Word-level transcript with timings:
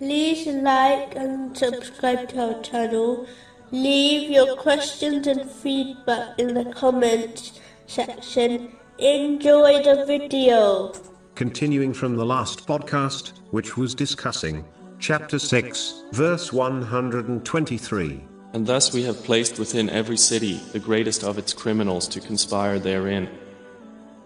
like 0.00 1.14
and 1.14 1.56
subscribe 1.56 2.28
to 2.30 2.54
our 2.54 2.62
channel. 2.62 3.26
Leave 3.70 4.30
your 4.30 4.56
questions 4.56 5.26
and 5.26 5.50
feedback 5.50 6.38
in 6.38 6.54
the 6.54 6.64
comments 6.72 7.60
section. 7.86 8.72
Enjoy 8.98 9.82
the 9.82 10.04
video. 10.06 10.92
Continuing 11.34 11.92
from 11.92 12.16
the 12.16 12.24
last 12.24 12.66
podcast, 12.66 13.32
which 13.50 13.76
was 13.76 13.94
discussing 13.94 14.64
chapter 14.98 15.38
6, 15.38 16.04
verse 16.12 16.52
123. 16.52 18.24
And 18.52 18.66
thus 18.66 18.92
we 18.92 19.02
have 19.02 19.24
placed 19.24 19.58
within 19.58 19.90
every 19.90 20.16
city 20.16 20.60
the 20.72 20.78
greatest 20.78 21.24
of 21.24 21.38
its 21.38 21.52
criminals 21.52 22.06
to 22.08 22.20
conspire 22.20 22.78
therein. 22.78 23.28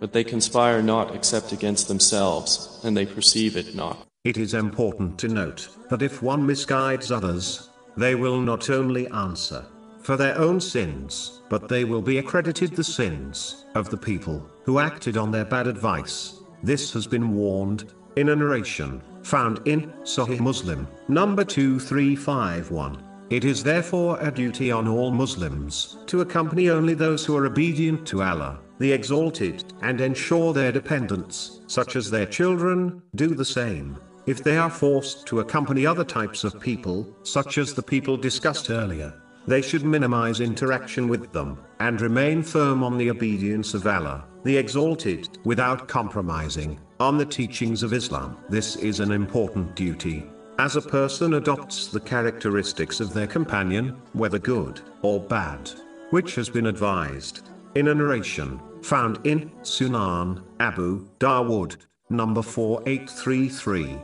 But 0.01 0.13
they 0.13 0.23
conspire 0.23 0.83
not 0.83 1.15
except 1.15 1.53
against 1.53 1.89
themselves, 1.89 2.79
and 2.85 2.97
they 2.97 3.07
perceive 3.07 3.57
it 3.57 3.75
not. 3.75 4.08
It 4.29 4.37
is 4.37 4.53
important 4.53 5.17
to 5.21 5.29
note 5.29 5.71
that 5.89 6.03
if 6.03 6.21
one 6.21 6.47
misguides 6.47 7.11
others, 7.11 7.71
they 7.97 8.15
will 8.15 8.39
not 8.39 8.69
only 8.69 9.09
answer 9.09 9.65
for 10.03 10.19
their 10.19 10.37
own 10.37 10.61
sins, 10.61 11.41
but 11.49 11.67
they 11.67 11.87
will 11.87 12.03
be 12.03 12.19
accredited 12.19 12.77
the 12.77 12.85
sins 12.85 13.65
of 13.75 13.89
the 13.89 13.97
people 13.97 14.47
who 14.65 14.81
acted 14.81 15.17
on 15.17 15.31
their 15.31 15.47
bad 15.47 15.67
advice. 15.67 16.41
This 16.63 16.93
has 16.93 17.07
been 17.07 17.33
warned 17.33 17.95
in 18.17 18.29
a 18.29 18.37
narration 18.37 19.01
found 19.23 19.67
in 19.67 19.91
Sahih 20.03 20.41
Muslim, 20.41 20.87
number 21.09 21.43
2351. 21.43 23.03
It 23.31 23.47
is 23.47 23.65
therefore 23.65 24.19
a 24.21 24.31
duty 24.31 24.71
on 24.71 24.87
all 24.87 25.11
Muslims 25.11 25.97
to 26.05 26.21
accompany 26.21 26.69
only 26.69 26.93
those 26.93 27.25
who 27.25 27.35
are 27.35 27.47
obedient 27.47 28.07
to 28.09 28.23
Allah, 28.23 28.59
the 28.79 28.93
Exalted, 28.93 29.65
and 29.81 30.03
ensure 30.03 30.53
their 30.53 30.71
dependents, 30.71 31.63
such 31.67 31.97
as 31.97 32.11
their 32.11 32.27
children, 32.27 33.01
do 33.15 33.29
the 33.29 33.43
same. 33.43 33.97
If 34.29 34.45
they 34.45 34.59
are 34.59 34.69
forced 34.69 35.27
to 35.29 35.41
accompany 35.41 35.87
other 35.87 36.05
types 36.05 36.45
of 36.45 36.61
people, 36.61 37.09
such 37.23 37.57
as 37.57 37.73
the 37.73 37.83
people 37.83 38.19
discussed 38.19 38.69
earlier, 38.69 39.15
they 39.47 39.63
should 39.63 39.85
minimize 39.85 40.41
interaction 40.41 41.09
with 41.09 41.33
them, 41.33 41.59
and 41.81 41.99
remain 41.99 42.43
firm 42.43 42.85
on 42.85 42.99
the 42.99 43.09
obedience 43.09 43.73
of 43.73 43.87
Allah, 43.87 44.27
the 44.45 44.59
Exalted, 44.59 45.39
without 45.45 45.89
compromising 45.89 46.79
on 47.01 47.17
the 47.17 47.25
teachings 47.25 47.83
of 47.83 47.95
Islam. 47.95 48.37
This 48.51 48.77
is 48.77 49.01
an 49.01 49.13
important 49.13 49.75
duty 49.75 50.31
as 50.59 50.77
a 50.77 50.83
person 50.83 51.35
adopts 51.35 51.87
the 51.87 52.01
characteristics 52.01 53.01
of 53.01 53.15
their 53.15 53.29
companion, 53.29 53.97
whether 54.13 54.39
good 54.39 54.81
or 55.03 55.21
bad, 55.21 55.71
which 56.11 56.35
has 56.35 56.51
been 56.51 56.67
advised 56.67 57.49
in 57.77 57.89
a 57.89 57.95
narration 57.95 58.61
found 58.83 59.25
in 59.25 59.51
Sunan 59.63 60.43
Abu 60.61 61.09
Dawood, 61.19 61.77
number 62.11 62.43
4833. 62.43 63.99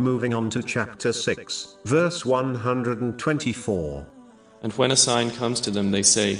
Moving 0.00 0.32
on 0.32 0.48
to 0.48 0.62
chapter 0.62 1.12
6, 1.12 1.76
verse 1.84 2.24
124. 2.24 4.06
And 4.62 4.72
when 4.72 4.92
a 4.92 4.96
sign 4.96 5.30
comes 5.30 5.60
to 5.60 5.70
them, 5.70 5.90
they 5.90 6.02
say, 6.02 6.38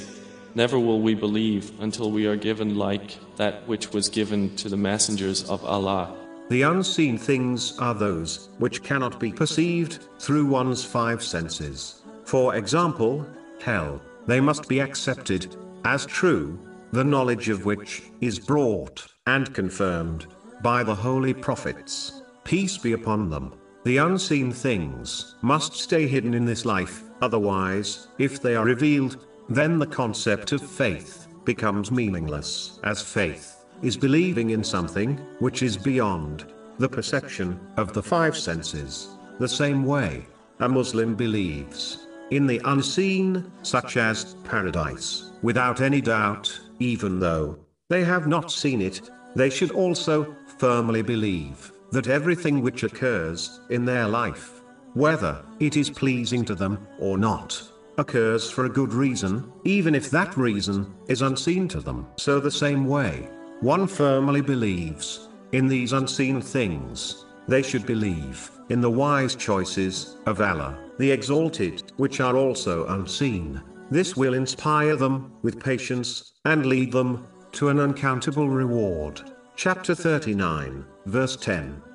Never 0.55 0.78
will 0.78 1.03
we 1.03 1.14
believe 1.14 1.70
until 1.78 2.11
we 2.11 2.27
are 2.27 2.36
given 2.36 2.77
like 2.77 3.19
that 3.36 3.69
which 3.69 3.92
was 3.92 4.08
given 4.08 4.56
to 4.56 4.70
the 4.70 4.78
messengers 4.78 5.47
of 5.50 5.62
Allah. 5.66 6.16
The 6.48 6.62
unseen 6.62 7.19
things 7.19 7.78
are 7.78 7.92
those 7.92 8.48
which 8.56 8.83
cannot 8.83 9.20
be 9.20 9.31
perceived 9.31 10.08
through 10.19 10.47
one's 10.47 10.83
five 10.83 11.22
senses. 11.22 12.00
For 12.25 12.55
example, 12.55 13.27
hell, 13.61 14.00
they 14.27 14.41
must 14.41 14.70
be 14.70 14.81
accepted 14.81 15.55
as 15.84 16.06
true, 16.06 16.58
the 16.92 17.05
knowledge 17.05 17.50
of 17.50 17.66
which 17.66 18.05
is 18.22 18.38
brought 18.38 19.06
and 19.27 19.53
confirmed 19.53 20.28
by 20.62 20.83
the 20.83 20.94
holy 20.94 21.34
prophets. 21.34 22.19
Peace 22.44 22.78
be 22.78 22.92
upon 22.92 23.30
them. 23.30 23.52
The 23.84 23.98
unseen 23.98 24.52
things 24.52 25.36
must 25.42 25.74
stay 25.74 26.06
hidden 26.06 26.34
in 26.34 26.44
this 26.44 26.65
life, 26.65 27.03
otherwise, 27.22 28.09
if 28.19 28.42
they 28.42 28.54
are 28.54 28.65
revealed, 28.65 29.26
then 29.48 29.78
the 29.78 29.87
concept 29.87 30.53
of 30.53 30.60
faith 30.62 31.26
becomes 31.44 31.91
meaningless, 31.91 32.78
as 32.84 33.03
faith 33.03 33.65
is 33.82 33.97
believing 33.97 34.50
in 34.50 34.62
something 34.62 35.16
which 35.38 35.62
is 35.62 35.76
beyond 35.76 36.47
the 36.78 36.88
perception 36.88 37.59
of 37.76 37.92
the 37.92 38.03
five 38.03 38.37
senses. 38.37 39.09
The 39.38 39.48
same 39.48 39.84
way, 39.84 40.26
a 40.60 40.69
Muslim 40.69 41.15
believes 41.15 42.06
in 42.31 42.47
the 42.47 42.60
unseen, 42.65 43.50
such 43.62 43.97
as 43.97 44.34
paradise, 44.44 45.32
without 45.42 45.81
any 45.81 46.00
doubt, 46.00 46.60
even 46.78 47.19
though 47.19 47.59
they 47.88 48.04
have 48.04 48.26
not 48.26 48.53
seen 48.53 48.81
it, 48.81 49.10
they 49.34 49.50
should 49.50 49.72
also 49.72 50.36
firmly 50.59 51.03
believe 51.03 51.72
that 51.93 52.09
everything 52.09 52.62
which 52.62 52.83
occurs 52.83 53.61
in 53.71 53.84
their 53.84 54.06
life, 54.06 54.62
whether 54.95 55.45
it 55.59 55.77
is 55.77 55.91
pleasing 55.91 56.45
to 56.45 56.55
them 56.55 56.87
or 56.99 57.19
not, 57.19 57.62
occurs 57.99 58.51
for 58.51 58.65
a 58.65 58.69
good 58.69 58.93
reason, 58.93 59.53
even 59.65 59.95
if 59.95 60.11
that 60.11 60.37
reason 60.37 60.95
is 61.09 61.23
unseen 61.23 61.69
to 61.69 61.81
them. 61.81 62.06
So, 62.17 62.41
the 62.41 62.51
same 62.51 62.87
way, 62.87 63.28
one 63.61 63.87
firmly 63.87 64.41
believes 64.41 65.28
in 65.53 65.69
these 65.69 65.93
unseen 65.93 66.41
things. 66.41 67.27
They 67.47 67.62
should 67.62 67.87
believe 67.87 68.51
in 68.71 68.81
the 68.81 68.91
wise 68.91 69.34
choices 69.34 70.17
of 70.27 70.41
Allah, 70.41 70.78
the 70.99 71.11
Exalted, 71.11 71.93
which 71.97 72.21
are 72.21 72.37
also 72.37 72.87
unseen. 72.87 73.61
This 73.91 74.17
will 74.17 74.34
inspire 74.34 74.97
them 74.97 75.33
with 75.43 75.59
patience 75.59 76.33
and 76.45 76.65
lead 76.67 76.93
them 76.93 77.27
to 77.53 77.69
an 77.69 77.81
uncountable 77.81 78.49
reward. 78.49 79.21
Chapter 79.62 79.94
39, 79.94 80.87
verse 81.04 81.37
10. 81.37 81.90